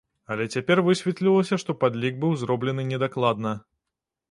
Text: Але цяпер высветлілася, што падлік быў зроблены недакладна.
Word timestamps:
Але 0.35 0.45
цяпер 0.55 0.79
высветлілася, 0.87 1.59
што 1.65 1.77
падлік 1.83 2.19
быў 2.25 2.35
зроблены 2.45 2.89
недакладна. 2.95 3.55